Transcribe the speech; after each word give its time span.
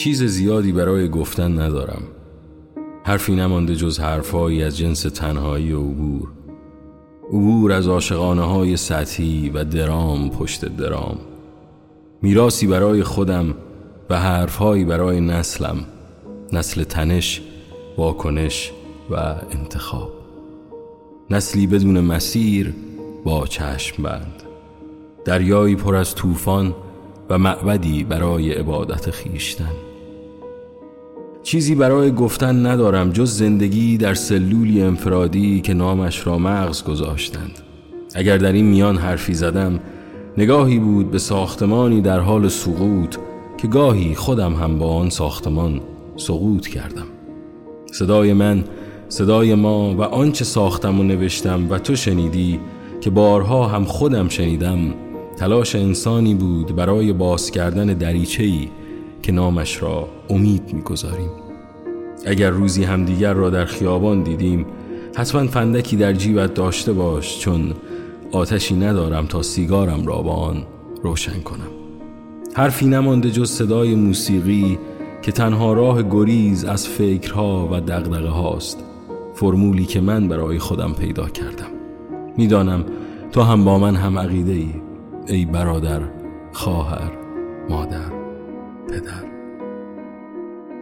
چیز 0.00 0.22
زیادی 0.22 0.72
برای 0.72 1.08
گفتن 1.08 1.60
ندارم. 1.60 2.02
حرفی 3.04 3.34
نمانده 3.34 3.76
جز 3.76 4.00
حرفهایی 4.00 4.62
از 4.62 4.78
جنس 4.78 5.02
تنهایی 5.02 5.72
و 5.72 5.80
عبور. 5.80 6.28
عبور 7.28 7.72
از 7.72 7.88
عاشقانه 7.88 8.42
های 8.42 8.76
سطحی 8.76 9.50
و 9.50 9.64
درام 9.64 10.30
پشت 10.30 10.64
درام. 10.64 11.18
میراسی 12.22 12.66
برای 12.66 13.02
خودم 13.02 13.54
و 14.10 14.20
حرفهایی 14.20 14.84
برای 14.84 15.20
نسلم. 15.20 15.84
نسل 16.52 16.82
تنش 16.84 17.42
واکنش 17.96 18.72
و 19.10 19.34
انتخاب. 19.50 20.12
نسلی 21.30 21.66
بدون 21.66 22.00
مسیر 22.00 22.74
با 23.24 23.46
چشم 23.46 24.02
بند. 24.02 24.42
دریایی 25.24 25.76
پر 25.76 25.96
از 25.96 26.14
طوفان 26.14 26.74
و 27.30 27.38
معبدی 27.38 28.04
برای 28.04 28.52
عبادت 28.52 29.10
خیشتن. 29.10 29.89
چیزی 31.42 31.74
برای 31.74 32.12
گفتن 32.12 32.66
ندارم 32.66 33.10
جز 33.10 33.30
زندگی 33.30 33.96
در 33.96 34.14
سلولی 34.14 34.82
انفرادی 34.82 35.60
که 35.60 35.74
نامش 35.74 36.26
را 36.26 36.38
مغز 36.38 36.84
گذاشتند. 36.84 37.58
اگر 38.14 38.38
در 38.38 38.52
این 38.52 38.64
میان 38.64 38.96
حرفی 38.96 39.34
زدم 39.34 39.80
نگاهی 40.38 40.78
بود 40.78 41.10
به 41.10 41.18
ساختمانی 41.18 42.00
در 42.00 42.20
حال 42.20 42.48
سقوط 42.48 43.16
که 43.58 43.68
گاهی 43.68 44.14
خودم 44.14 44.54
هم 44.54 44.78
با 44.78 44.94
آن 44.94 45.10
ساختمان 45.10 45.80
سقوط 46.16 46.66
کردم. 46.66 47.06
صدای 47.92 48.32
من 48.32 48.64
صدای 49.08 49.54
ما 49.54 49.94
و 49.94 50.02
آنچه 50.02 50.44
ساختم 50.44 51.00
و 51.00 51.02
نوشتم 51.02 51.70
و 51.70 51.78
تو 51.78 51.96
شنیدی 51.96 52.60
که 53.00 53.10
بارها 53.10 53.66
هم 53.66 53.84
خودم 53.84 54.28
شنیدم 54.28 54.78
تلاش 55.36 55.74
انسانی 55.74 56.34
بود 56.34 56.76
برای 56.76 57.12
باز 57.12 57.50
کردن 57.50 57.86
دریچه‌ای 57.86 58.68
که 59.30 59.36
نامش 59.36 59.82
را 59.82 60.08
امید 60.30 60.72
می‌گذاریم. 60.72 61.30
اگر 62.26 62.50
روزی 62.50 62.84
همدیگر 62.84 63.32
را 63.32 63.50
در 63.50 63.64
خیابان 63.64 64.22
دیدیم 64.22 64.66
حتما 65.16 65.46
فندکی 65.46 65.96
در 65.96 66.12
جیبت 66.12 66.54
داشته 66.54 66.92
باش 66.92 67.38
چون 67.38 67.74
آتشی 68.32 68.74
ندارم 68.74 69.26
تا 69.26 69.42
سیگارم 69.42 70.06
را 70.06 70.22
با 70.22 70.32
آن 70.32 70.62
روشن 71.02 71.40
کنم. 71.40 71.70
حرفی 72.54 72.86
نمانده 72.86 73.30
جز 73.30 73.50
صدای 73.50 73.94
موسیقی 73.94 74.78
که 75.22 75.32
تنها 75.32 75.72
راه 75.72 76.02
گریز 76.02 76.64
از 76.64 76.88
فکرها 76.88 77.68
و 77.72 77.80
دقدقه 77.80 78.28
هاست. 78.28 78.84
فرمولی 79.34 79.84
که 79.84 80.00
من 80.00 80.28
برای 80.28 80.58
خودم 80.58 80.92
پیدا 80.92 81.28
کردم. 81.28 81.70
می‌دانم 82.36 82.84
تو 83.32 83.42
هم 83.42 83.64
با 83.64 83.78
من 83.78 83.96
هم 83.96 84.18
عقیده 84.18 84.52
ای 84.52 84.74
ای 85.26 85.44
برادر 85.44 86.00
خواهر 86.52 87.12
مادر. 87.68 88.19
پدر. 88.90 89.24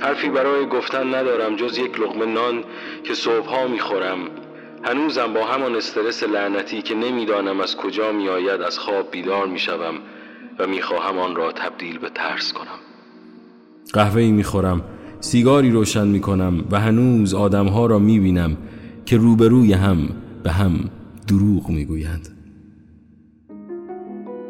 حرفی 0.00 0.28
برای 0.28 0.66
گفتن 0.66 1.14
ندارم 1.14 1.56
جز 1.56 1.78
یک 1.78 2.00
لقمه 2.00 2.26
نان 2.26 2.64
که 3.04 3.14
صبحها 3.14 3.68
می‌خورم. 3.68 4.18
هنوزم 4.82 5.34
با 5.34 5.44
همان 5.44 5.76
استرس 5.76 6.22
لعنتی 6.22 6.82
که 6.82 6.94
نمی‌دانم 6.94 7.60
از 7.60 7.76
کجا 7.76 8.12
میآید 8.12 8.62
از 8.62 8.78
خواب 8.78 9.10
بیدار 9.10 9.46
می‌شوم 9.46 9.94
و 10.58 10.66
می‌خواهم 10.66 11.18
آن 11.18 11.36
را 11.36 11.52
تبدیل 11.52 11.98
به 11.98 12.10
ترس 12.14 12.52
کنم. 12.52 12.78
قهوه 13.92 14.22
ای 14.22 14.32
می‌خورم 14.32 14.82
سیگاری 15.20 15.70
روشن 15.70 16.06
می‌کنم 16.06 16.64
و 16.70 16.80
هنوز 16.80 17.34
آدمها 17.34 17.86
را 17.86 17.98
می‌بینم 17.98 18.56
که 19.06 19.16
روبروی 19.16 19.72
هم 19.72 20.08
به 20.42 20.50
هم 20.50 20.90
دروغ 21.28 21.68
می‌گویند. 21.68 22.33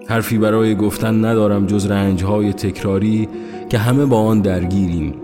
حرفی 0.09 0.39
برای 0.39 0.75
گفتن 0.75 1.25
ندارم 1.25 1.67
جز 1.67 1.87
رنجهای 1.87 2.53
تکراری 2.53 3.29
که 3.69 3.79
همه 3.79 4.05
با 4.05 4.19
آن 4.19 4.41
درگیریم. 4.41 5.15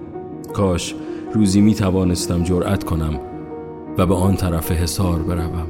کاش 0.54 0.94
روزی 1.32 1.60
می 1.60 1.74
توانستم 1.74 2.42
جرأت 2.42 2.84
کنم 2.84 3.20
و 3.98 4.06
به 4.06 4.14
آن 4.14 4.36
طرف 4.36 4.72
حسار 4.72 5.18
بروم. 5.18 5.66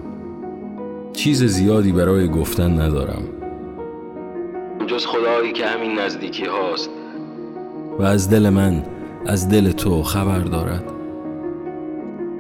چیز 1.12 1.44
زیادی 1.44 1.92
برای 1.92 2.28
گفتن 2.28 2.80
ندارم. 2.80 3.22
جز 4.86 5.06
خدایی 5.06 5.52
که 5.52 5.66
همین 5.66 5.98
نزدیکی 5.98 6.44
هاست. 6.44 6.90
و 7.98 8.02
از 8.02 8.30
دل 8.30 8.48
من 8.48 8.82
از 9.26 9.48
دل 9.48 9.72
تو 9.72 10.02
خبر 10.02 10.38
دارد. 10.38 10.84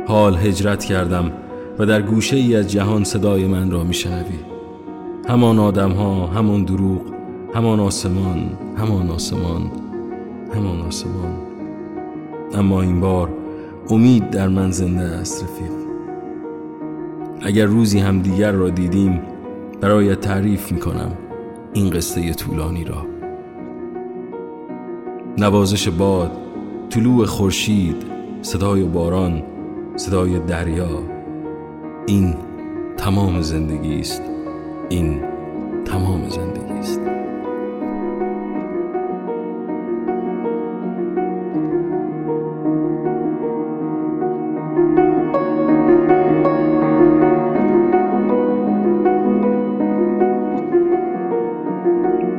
حال 0.06 0.34
هجرت 0.34 0.84
کردم 0.84 1.32
و 1.78 1.86
در 1.86 2.02
گوشه 2.02 2.36
ای 2.36 2.56
از 2.56 2.70
جهان 2.70 3.04
صدای 3.04 3.46
من 3.46 3.70
را 3.70 3.84
میشنوی. 3.84 4.59
همان 5.30 5.58
آدم 5.58 5.90
ها 5.90 6.26
همان 6.26 6.64
دروغ 6.64 7.00
همان 7.54 7.80
آسمان 7.80 8.50
همان 8.76 9.10
آسمان 9.10 9.70
همان 10.54 10.80
آسمان. 10.80 11.34
اما 12.54 12.82
این 12.82 13.00
بار 13.00 13.28
امید 13.90 14.30
در 14.30 14.48
من 14.48 14.70
زنده 14.70 15.02
است 15.02 15.44
رفیق. 15.44 15.70
اگر 17.42 17.64
روزی 17.64 17.98
هم 17.98 18.22
دیگر 18.22 18.52
را 18.52 18.70
دیدیم 18.70 19.20
برایت 19.80 20.20
تعریف 20.20 20.72
می 20.72 20.80
کنم 20.80 21.12
این 21.72 21.90
قصه 21.90 22.32
طولانی 22.32 22.84
را. 22.84 23.06
نوازش 25.38 25.88
باد 25.88 26.30
طلوع 26.90 27.26
خورشید 27.26 27.96
صدای 28.42 28.84
باران 28.84 29.42
صدای 29.96 30.38
دریا 30.38 31.02
این 32.06 32.34
تمام 32.96 33.42
زندگی 33.42 34.00
است. 34.00 34.29
این 34.90 35.22
تمام 35.84 36.28
زندگی 36.28 36.72
است. 36.72 37.00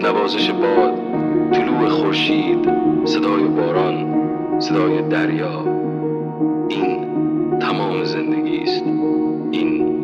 نوازش 0.04 0.52
باد 0.52 0.94
طلوع 1.52 1.90
خورشید 1.90 2.70
صدای 3.06 3.44
باران 3.44 4.06
صدای 4.60 5.02
دریا 5.02 5.66
این 6.70 7.08
تمام 7.60 8.04
زندگی 8.04 8.64
است. 8.64 8.84
این 9.52 10.02